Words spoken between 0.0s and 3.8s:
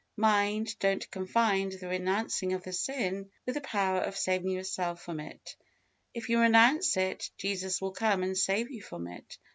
Mind, don't confound the renouncing of the sin, with the